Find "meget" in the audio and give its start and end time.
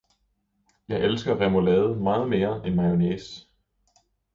1.95-2.29